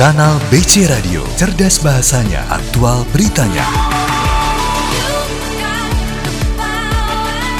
[0.00, 3.68] Kanal BC Radio, cerdas bahasanya, aktual beritanya.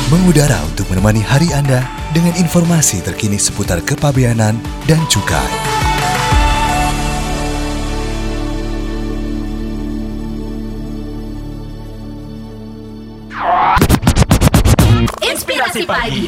[0.09, 1.85] Mengudara untuk menemani hari Anda
[2.17, 4.57] dengan informasi terkini seputar kepabeanan
[4.89, 5.53] dan cukai.
[15.29, 16.25] Inspirasi Pagi.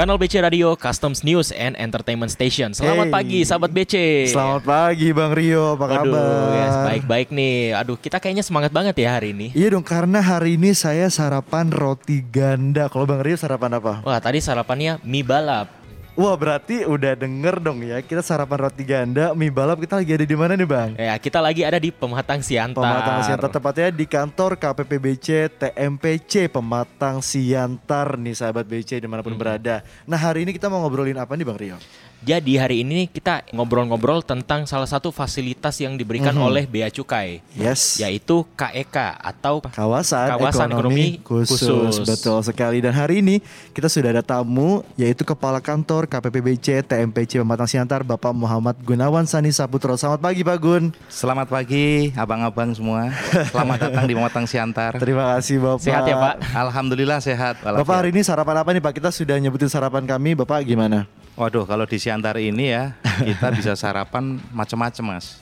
[0.00, 2.72] Kanal BC Radio Customs News and Entertainment Station.
[2.72, 3.16] Selamat Hey.
[3.20, 4.32] pagi sahabat BC.
[4.32, 6.56] Selamat pagi Bang Rio, apa Aduh, kabar?
[6.56, 7.76] ya, baik-baik nih.
[7.76, 9.52] Aduh, kita kayaknya semangat banget ya hari ini.
[9.52, 12.88] Iya dong, karena hari ini saya sarapan roti ganda.
[12.88, 14.00] Kalau Bang Rio sarapan apa?
[14.00, 15.68] Wah, tadi sarapannya mie balap.
[16.10, 19.78] Wah berarti udah denger dong ya, kita sarapan roti ganda, mie balap.
[19.78, 20.90] Kita lagi ada di mana nih Bang?
[20.98, 22.82] Ya, kita lagi ada di Pematang Siantar.
[22.82, 29.32] Pematang Siantar tepatnya di kantor KPPBC TMPC Pematang Siantar nih sahabat BC di mana pun
[29.32, 29.40] Hmm.
[29.40, 29.80] berada.
[30.04, 31.78] Nah hari ini kita mau ngobrolin apa nih Bang Rio?
[32.20, 36.44] Jadi hari ini kita ngobrol-ngobrol tentang salah satu fasilitas yang diberikan Mhm.
[36.44, 37.96] oleh Bea Cukai, Yes.
[37.96, 41.56] yaitu KEK atau Kawasan, Kawasan Ekonomi khusus.
[41.64, 42.04] Khusus.
[42.04, 43.40] Betul sekali Dan hari ini
[43.72, 49.48] kita sudah ada tamu Yaitu Kepala Kantor KPPBC TMPC Pematang Siantar Bapak Muhammad Gunawan Sani
[49.48, 53.08] Saputro Selamat pagi Pak Gun Selamat pagi abang-abang semua.
[53.48, 54.92] Selamat datang di Pematang Siantar.
[55.00, 56.34] Terima kasih Bapak Sehat ya, Pak?
[56.52, 57.64] Alhamdulillah sehat.
[57.64, 58.92] Bapak hari ini sarapan apa nih Pak?
[58.92, 61.08] Kita sudah nyebutin sarapan kami Bapak gimana?
[61.40, 65.40] Waduh, kalau di Siantar ini ya kita bisa sarapan macam-macam mas.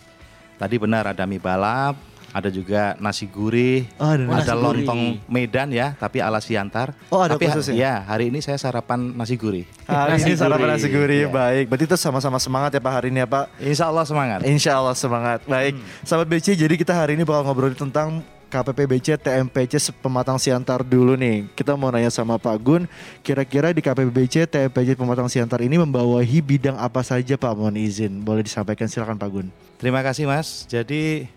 [0.54, 4.62] Tadi benar ada mie balap, ada juga nasi gurih, Oh, ada nasi ada gurih.
[4.86, 6.94] lontong Medan ya, tapi ala Siantar.
[7.08, 7.74] Oh, ada tapi ha- khususnya?
[7.74, 9.66] Ya, hari ini saya sarapan nasi gurih.
[9.84, 10.74] Hari Nasi ini sarapan gurih.
[10.76, 11.30] nasi gurih Iya.
[11.30, 14.38] Baik Berarti itu sama-sama semangat ya Pak hari ini ya Pak Insya Allah semangat.
[14.44, 19.92] Insya Allah semangat Baik Sahabat BC jadi kita hari ini bakal ngobrolin tentang KPPBC TMPC
[20.00, 22.82] Pematang Siantar dulu nih Kita mau nanya sama Pak Gun
[23.20, 28.40] Kira-kira di KPPBC TMPC Pematang Siantar ini membawahi bidang apa saja Pak Mohon izin Boleh
[28.40, 29.46] disampaikan silakan Pak Gun
[29.78, 30.66] Terima kasih Mas.
[30.66, 31.28] Jadi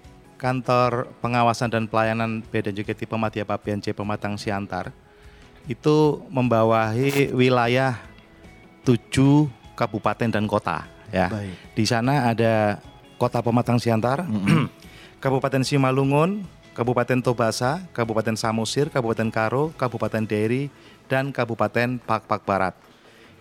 [0.41, 4.89] kantor pengawasan dan pelayanan Bea dan Cukai Tipe Madya Pabean C Pematang Siantar
[5.69, 8.01] itu membawahi wilayah
[8.81, 9.45] tujuh
[9.77, 11.29] kabupaten dan kota ya.
[11.29, 11.53] Baik.
[11.77, 12.81] Di sana ada
[13.21, 14.25] Kota Pematang Siantar,
[15.23, 16.41] Kabupaten Simalungun,
[16.71, 20.71] Kabupaten Tobasa, Kabupaten Samosir, Kabupaten Karo, Kabupaten Deri,
[21.11, 22.73] dan Kabupaten Pakpak Barat.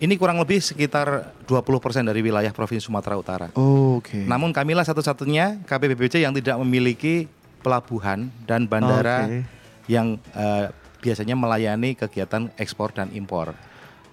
[0.01, 3.47] Ini kurang lebih sekitar 20% dari wilayah Provinsi Sumatera Utara.
[3.53, 7.29] Oke Namun kamilah satu-satunya KPPBC yang tidak memiliki
[7.61, 9.45] pelabuhan dan bandara Oke.
[9.85, 10.73] yang eh,
[11.05, 13.53] biasanya melayani kegiatan ekspor dan impor.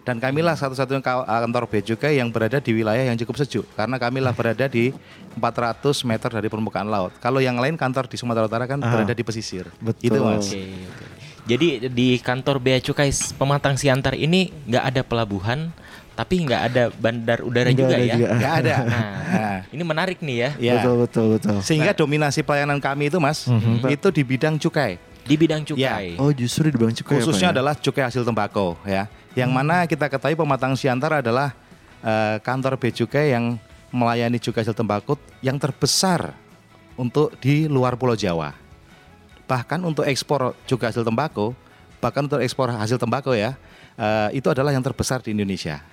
[0.00, 3.97] Dan kamilah satu-satunya ka- kantor bea cukai yang berada di wilayah yang cukup sejuk karena
[3.97, 4.88] kamilah berada di
[5.34, 7.12] 400 meter dari permukaan laut.
[7.19, 9.69] Kalau yang lain kantor di Sumatera Utara kan Ah, berada di pesisir.
[9.78, 10.09] betul.
[10.09, 10.48] Itu Mas.
[10.48, 11.04] Oke, oke.
[11.47, 15.72] Jadi di kantor Bea Cukai Pematang Siantar ini nggak ada pelabuhan,
[16.12, 18.15] tapi nggak ada bandar udara Nggak juga ada ya.
[18.15, 18.28] juga.
[18.34, 18.75] Nggak ada.
[18.82, 20.50] Nah, Nah, ini menarik nih ya.
[20.59, 20.75] ya.
[20.78, 23.80] Betul betul betul Sehingga dominasi pelayanan kami itu Mas, Mhm.
[23.86, 24.97] itu di bidang cukai.
[25.28, 26.16] Di bidang cukai.
[26.16, 27.55] Oh justru di Bang Cukai ya, khususnya ya?
[27.61, 29.05] adalah cukai hasil tembakau ya.
[29.37, 31.53] Yang mana kita ketahui Pematang Siantar adalah
[32.00, 33.61] eh, kantor bea cukai yang
[33.93, 36.33] melayani cukai hasil tembakau yang terbesar
[36.97, 38.56] untuk di luar Pulau Jawa.
[39.44, 41.53] Bahkan untuk ekspor cukai hasil tembakau,
[42.00, 43.55] bahkan untuk ekspor hasil tembakau ya,
[44.00, 45.84] eh, itu adalah yang terbesar di Indonesia.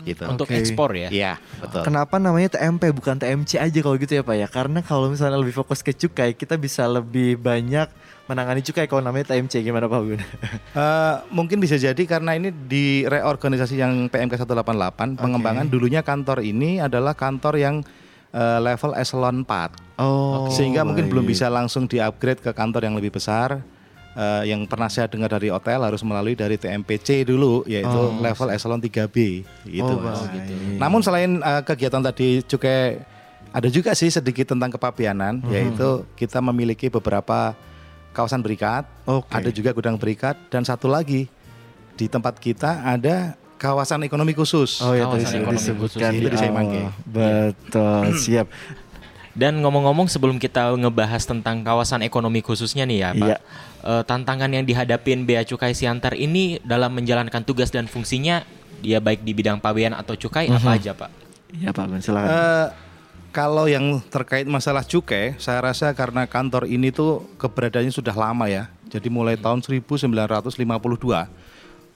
[0.00, 0.24] Gitu.
[0.24, 0.56] Untuk Oke.
[0.56, 1.08] ekspor ya.
[1.12, 1.84] Iya, betul.
[1.84, 4.48] Kenapa namanya TMP bukan TMC aja kalau gitu ya Pak ya?
[4.48, 7.88] Karena kalau misalnya lebih fokus ke cukai, kita bisa lebih banyak
[8.24, 10.22] menangani cukai kalau namanya TMC gimana Pak Gun?
[10.70, 16.78] Eh, mungkin bisa jadi karena ini di reorganisasi yang PMK 188 pengembangan dulunya kantor ini
[16.78, 17.82] adalah kantor yang
[18.30, 23.12] eh, level eselon 4 Oh, sehingga mungkin belum bisa langsung di-upgrade ke kantor yang lebih
[23.12, 23.60] besar
[24.10, 28.18] Eh, yang pernah saya dengar dari hotel harus melalui dari TMPC dulu yaitu Oh.
[28.18, 30.26] level eselon 3B gitu Oh, Mas.
[30.26, 30.50] baik.
[30.76, 32.98] Namun selain eh, kegiatan tadi cukai
[33.48, 35.48] ada juga sih sedikit tentang kepabeanan Mhm.
[35.48, 37.54] yaitu kita memiliki beberapa
[38.10, 39.30] kawasan berikat Oke.
[39.30, 41.30] ada juga gudang berikat dan satu lagi
[41.94, 44.82] di tempat kita ada kawasan ekonomi khusus.
[44.82, 46.82] Oh ya Kawasan tadi ekonomi disebutkan khusus di itu di Semanggi.
[46.82, 47.06] awal.
[47.06, 48.46] Betul, siap.
[49.30, 53.26] Dan ngomong-ngomong sebelum kita ngebahas tentang kawasan ekonomi khususnya nih ya Pak.
[53.26, 53.38] Iya.
[53.80, 58.42] eh, tantangan yang dihadapin Bea Cukai Siantar ini dalam menjalankan tugas dan fungsinya
[58.80, 60.76] dia baik di bidang pabean atau cukai apa Mhm.
[60.76, 61.10] aja Pak?
[61.56, 62.28] Iya Pak silakan.
[62.28, 62.66] Eh,
[63.30, 68.66] kalau yang terkait masalah cukai, saya rasa karena kantor ini tuh keberadaannya sudah lama ya.
[68.90, 71.30] Jadi mulai tahun 1952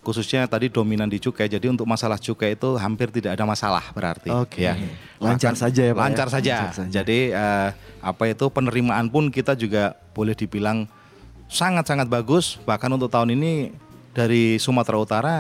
[0.05, 1.49] khususnya tadi dominan di cukai.
[1.49, 4.29] Jadi untuk masalah cukai itu hampir tidak ada masalah berarti.
[4.29, 4.61] Oke.
[4.61, 4.77] ya.
[5.17, 6.05] Lancar saja ya, Pak, ya?
[6.05, 6.55] Lancar saja.
[6.61, 6.91] Lancar saja.
[7.01, 7.69] Jadi eh,
[8.05, 10.85] apa itu penerimaan pun kita juga boleh dibilang
[11.49, 12.61] sangat-sangat bagus.
[12.69, 13.73] Bahkan untuk tahun ini
[14.13, 15.37] dari Sumatera Utara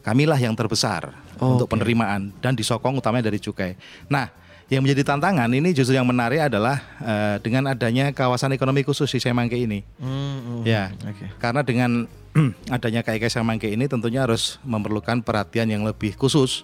[0.00, 1.72] kamilah yang terbesar Oh, untuk oke.
[1.72, 3.72] penerimaan dan disokong utamanya dari cukai.
[4.12, 4.28] Nah,
[4.70, 9.18] yang menjadi tantangan ini justru yang menarik adalah eh, dengan adanya kawasan ekonomi khusus di
[9.18, 9.82] Semangke ini.
[9.98, 11.26] Hmm, hmm, Ya, Oke.
[11.42, 12.06] karena dengan
[12.76, 16.62] adanya KIK Semangke ini tentunya harus memerlukan perhatian yang lebih khusus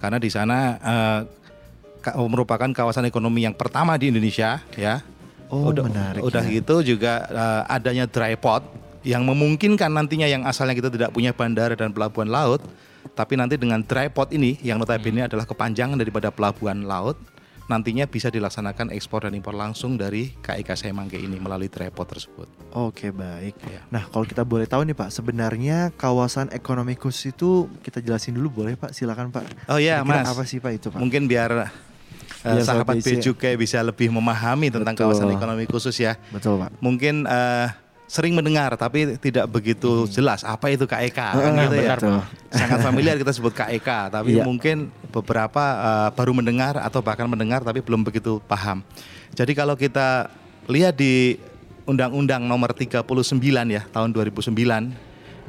[0.00, 0.80] karena di sana
[2.00, 5.04] ka- merupakan kawasan ekonomi yang pertama di Indonesia ya.
[5.52, 6.64] Oh, udah, menarik udah ya.
[6.64, 8.64] gitu juga eh, adanya dry port
[9.04, 12.64] yang memungkinkan nantinya yang asalnya kita tidak punya bandara dan pelabuhan laut,
[13.12, 17.18] tapi nanti dengan dry port ini yang notabene adalah kepanjangan daripada pelabuhan laut,
[17.72, 22.44] nantinya bisa dilaksanakan ekspor dan impor langsung dari KIK Semangke ini melalui dry port tersebut.
[22.76, 23.56] Oke baik.
[23.64, 23.80] Ya.
[23.88, 28.62] Nah kalau kita boleh tahu nih Pak, sebenarnya kawasan ekonomi khusus itu kita jelasin dulu
[28.62, 28.92] boleh Pak?
[28.92, 29.72] Silakan Pak.
[29.72, 30.28] Oh iya, Mas.
[30.28, 31.00] Apa sih Pak itu Pak?
[31.00, 31.72] Mungkin biar
[32.44, 33.18] uh, sahabat BC.
[33.18, 35.16] Becukai bisa lebih memahami tentang Betul.
[35.16, 36.20] kawasan ekonomi khusus ya.
[36.28, 36.76] Betul Pak.
[36.84, 37.72] Mungkin uh,
[38.12, 41.96] sering mendengar tapi tidak begitu jelas apa itu KEK kan gitu ya.
[41.96, 42.20] betul.
[42.52, 44.44] Sangat familiar kita sebut KEK, tapi Iya.
[44.44, 48.84] mungkin beberapa uh, baru mendengar atau bahkan mendengar tapi belum begitu paham.
[49.32, 50.28] Jadi kalau kita
[50.68, 51.40] lihat di
[51.88, 53.00] Undang-Undang Nomor 39
[53.72, 54.52] ya tahun 2009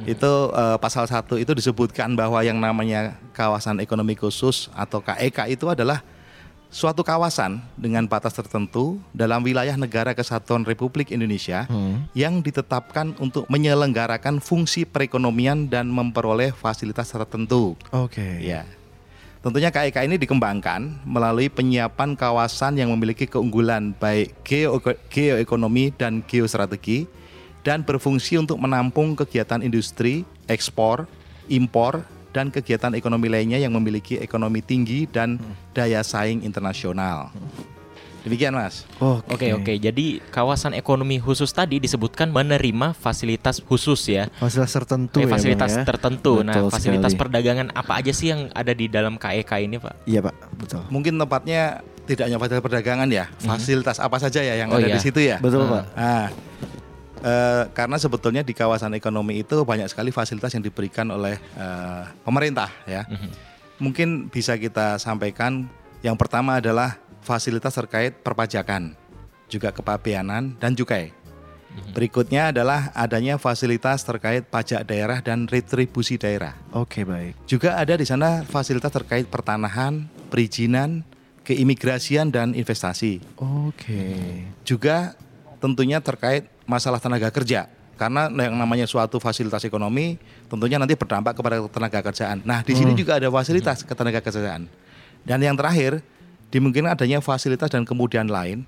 [0.07, 5.68] itu uh, pasal 1 itu disebutkan bahwa yang namanya kawasan ekonomi khusus atau KEK itu
[5.68, 6.00] adalah
[6.73, 12.09] suatu kawasan dengan batas tertentu dalam wilayah negara kesatuan Republik Indonesia Hmm.
[12.17, 17.77] yang ditetapkan untuk menyelenggarakan fungsi perekonomian dan memperoleh fasilitas tertentu.
[17.93, 18.41] Oke.
[18.41, 18.65] Ya.
[19.45, 24.81] Tentunya KIK ini dikembangkan melalui penyiapan kawasan yang memiliki keunggulan baik geo
[25.11, 27.05] geoekonomi dan geostrategi
[27.61, 31.05] dan berfungsi untuk menampung kegiatan industri, ekspor,
[31.51, 35.38] impor dan kegiatan ekonomi lainnya yang memiliki ekonomi tinggi dan
[35.71, 37.30] daya saing internasional.
[38.24, 38.88] Demikian, Mas.
[39.27, 44.31] Oke oke, jadi kawasan ekonomi khusus tadi disebutkan menerima fasilitas khusus ya.
[44.33, 45.83] Fasilitas tertentu Eh, ya, fasilitas ya?
[45.83, 46.33] tertentu.
[46.39, 47.21] nah, Betul fasilitas sekali.
[47.21, 50.07] perdagangan apa aja sih yang ada di dalam KEK ini, Pak?
[50.07, 50.81] Iya Pak, betul.
[50.88, 54.95] Mungkin tempatnya tidak hanya fasilitas perdagangan ya, fasilitas apa saja ya yang Oh, ada iya.
[54.95, 55.38] di situ ya.
[55.38, 55.69] Betul Ah.
[55.69, 55.83] Pak.
[55.94, 56.27] Nah,
[57.23, 62.69] eh, karena sebetulnya di kawasan ekonomi itu banyak sekali fasilitas yang diberikan oleh eh, pemerintah
[62.83, 63.07] ya.
[63.81, 65.65] Mungkin bisa kita sampaikan
[66.05, 68.93] yang pertama adalah fasilitas terkait perpajakan,
[69.47, 71.15] juga kepabeanan dan cukai.
[71.73, 76.53] Berikutnya adalah adanya fasilitas terkait pajak daerah dan retribusi daerah.
[76.69, 77.33] Oke baik.
[77.49, 81.01] Juga ada di sana fasilitas terkait pertanahan, perizinan,
[81.43, 84.41] keimigrasian dan investasi Oke.
[84.63, 85.13] juga
[85.59, 90.18] tentunya terkait masalah tenaga kerja karena yang namanya suatu fasilitas ekonomi
[90.50, 92.42] tentunya nanti berdampak kepada tenaga kerjaan.
[92.42, 94.65] Nah, di sini juga ada fasilitas ketenaga kerjaan.
[95.24, 96.01] Dan yang terakhir,
[96.50, 98.65] dimungkinkan adanya fasilitas dan kemudian lain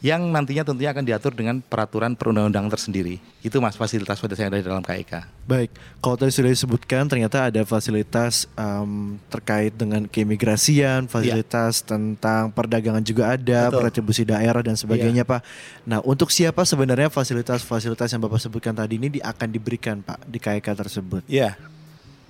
[0.00, 3.20] yang nantinya tentunya akan diatur dengan peraturan perundang-undangan tersendiri.
[3.44, 5.12] Itu Mas fasilitas-fasilitas yang ada di dalam KIK.
[5.44, 5.70] Baik,
[6.00, 13.36] kalau tadi sudah disebutkan ternyata ada fasilitas em, terkait dengan keimigrasian, fasilitas tentang perdagangan juga
[13.36, 13.92] ada, Betul.
[13.92, 15.44] retribusi daerah dan sebagainya Pak.
[15.84, 20.40] Nah untuk siapa sebenarnya fasilitas-fasilitas yang Bapak sebutkan tadi ini di- akan diberikan Pak di
[20.40, 21.22] KIK tersebut?
[21.28, 21.60] Ya,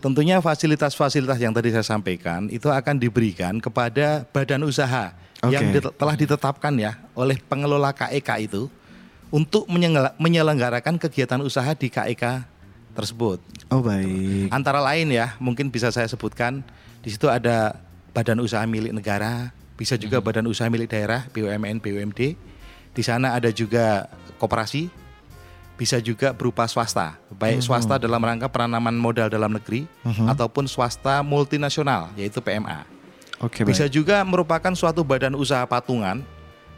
[0.02, 5.14] tentunya fasilitas-fasilitas yang tadi saya sampaikan itu akan diberikan kepada badan usaha
[5.49, 5.81] yang Oke.
[5.81, 8.69] dit- telah ditetapkan ya oleh pengelola KEK itu
[9.33, 9.65] untuk
[10.21, 12.45] menyelenggarakan kegiatan usaha di KEK
[12.93, 13.39] tersebut.
[13.71, 14.51] Oh baik.
[14.51, 16.61] Antara lain ya, mungkin bisa saya sebutkan
[17.01, 17.79] di situ ada
[18.11, 22.37] badan usaha milik negara, bisa juga badan usaha milik daerah, BUMN, BUMD.
[22.91, 24.11] Di sana ada juga
[24.43, 24.91] koperasi,
[25.79, 29.87] bisa juga berupa swasta, baik swasta dalam rangka penanaman modal dalam negeri
[30.27, 32.85] ataupun swasta multinasional, yaitu PMA.
[33.41, 33.94] Oke Bisa baik.
[33.94, 36.20] juga merupakan suatu badan usaha patungan,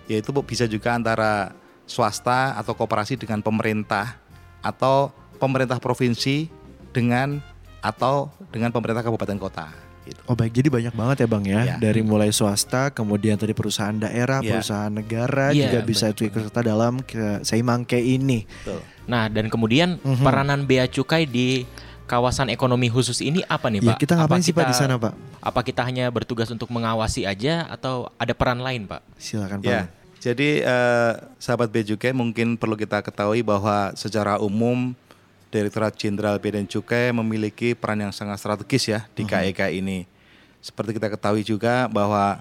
[0.07, 1.53] yaitu bisa juga antara
[1.85, 4.17] swasta atau koperasi dengan pemerintah
[4.63, 5.11] atau
[5.43, 6.47] pemerintah provinsi
[6.95, 7.43] dengan
[7.83, 9.67] atau dengan pemerintah kabupaten kota.
[10.03, 10.19] Gitu.
[10.27, 11.77] Oh baik, jadi banyak banget ya Bang ya, Ya.
[11.79, 14.59] dari mulai swasta, kemudian tadi perusahaan daerah, Ya.
[14.59, 18.43] perusahaan negara Iya, juga bisa ikut serta dalam ke Seimangke ini.
[18.43, 18.83] Betul.
[19.07, 20.23] Nah, dan kemudian Mhm.
[20.23, 21.67] peranan bea cukai di
[22.13, 24.05] kawasan ekonomi khusus ini apa nih, Ya, Pak?
[24.05, 25.13] kita ngapain Apa sih Pak di kita- sana Pak?
[25.41, 29.01] Apa kita hanya bertugas untuk mengawasi aja atau ada peran lain, Pak?
[29.17, 29.73] Silakan Pak.
[29.73, 29.89] Ya,
[30.21, 34.93] jadi eh, sahabat Bejukai mungkin perlu kita ketahui bahwa secara umum
[35.49, 40.09] Direktorat Jenderal Bea dan Cukai memiliki peran yang sangat strategis ya di KEK ini.
[40.61, 42.41] Seperti kita ketahui juga bahwa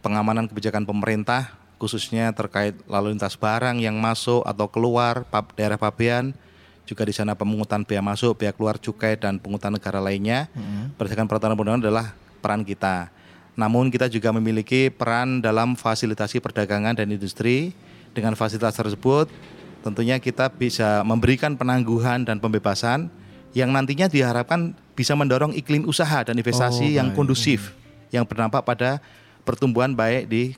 [0.00, 5.24] pengamanan kebijakan pemerintah khususnya terkait lalu lintas barang yang masuk atau keluar
[5.56, 6.36] daerah pabean
[6.82, 10.50] juga di sana pemungutan bea masuk, bea keluar cukai dan pungutan negara lainnya
[10.98, 12.06] berdasarkan peraturan perundangan adalah
[12.42, 13.08] peran kita.
[13.54, 17.70] Namun kita juga memiliki peran dalam fasilitasi perdagangan dan industri.
[18.12, 19.32] Dengan fasilitas tersebut
[19.80, 23.08] tentunya kita bisa memberikan penangguhan dan pembebasan
[23.56, 27.16] yang nantinya diharapkan bisa mendorong iklim usaha dan investasi Oh, yang baik.
[27.16, 27.72] kondusif
[28.12, 29.00] yang berdampak pada
[29.48, 30.52] pertumbuhan baik di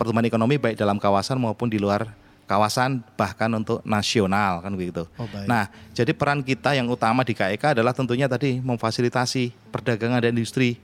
[0.00, 2.08] pertumbuhan ekonomi baik dalam kawasan maupun di luar
[2.48, 5.04] kawasan bahkan untuk nasional kan begitu.
[5.20, 5.44] Oh, baik.
[5.44, 10.80] Nah, jadi peran kita yang utama di KEK adalah tentunya tadi memfasilitasi perdagangan dan industri.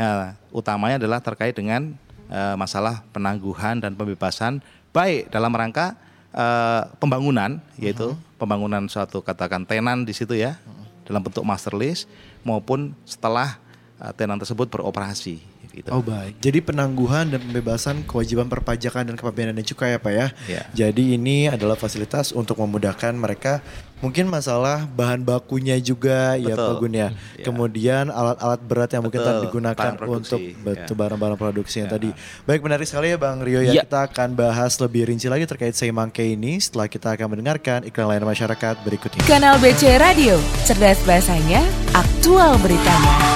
[0.00, 1.92] Ya, utamanya adalah terkait dengan
[2.32, 4.64] eh, masalah penangguhan dan pembebasan
[4.96, 5.92] baik dalam rangka
[6.32, 10.56] eh, pembangunan yaitu pembangunan suatu katakan tenan di situ ya
[11.04, 12.08] dalam bentuk master lease
[12.40, 13.60] maupun setelah
[14.00, 15.88] eh, tenan tersebut beroperasi gitu.
[15.90, 16.36] Oh baik.
[16.38, 20.26] Jadi penangguhan dan pembebasan kewajiban perpajakan dan kepabeanan dan cukai ya Pak ya.
[20.46, 20.62] Iya.
[20.72, 23.64] Jadi ini adalah fasilitas untuk memudahkan mereka
[24.02, 26.66] mungkin masalah bahan bakunya juga ya Betul.
[26.66, 27.08] Pak Gun ya.
[27.38, 27.44] Iya.
[27.46, 29.30] Kemudian alat-alat berat yang mungkin Betul.
[29.32, 30.18] tadi digunakan Barang produksi.
[30.34, 31.00] untuk betul Ya.
[31.00, 31.94] barang-barang produksi yang Ya.
[31.96, 32.08] tadi.
[32.44, 33.72] Baik menarik sekali ya Bang Rio ya.
[33.72, 33.82] Iya.
[33.86, 38.28] Kita akan bahas lebih rinci lagi terkait Seimangke ini setelah kita akan mendengarkan iklan layanan
[38.28, 39.24] masyarakat berikut ini.
[39.24, 40.36] Kanal BC Radio,
[40.66, 41.62] cerdas bahasanya,
[41.94, 43.31] aktual beritanya.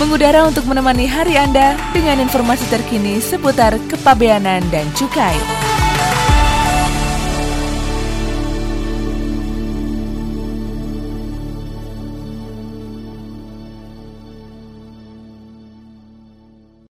[0.00, 5.36] Mengudara untuk menemani hari Anda dengan informasi terkini seputar kepabeanan dan cukai.